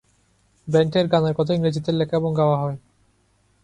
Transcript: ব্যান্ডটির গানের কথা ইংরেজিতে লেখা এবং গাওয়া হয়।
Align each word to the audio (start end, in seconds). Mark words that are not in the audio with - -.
ব্যান্ডটির 0.67 1.07
গানের 1.07 1.33
কথা 1.33 1.51
ইংরেজিতে 1.53 1.91
লেখা 1.91 2.15
এবং 2.17 2.31
গাওয়া 2.37 2.57
হয়। 2.57 2.77